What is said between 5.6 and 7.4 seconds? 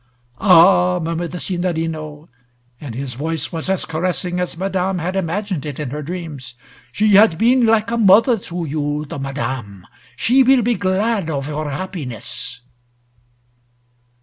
it in her dreams, "she has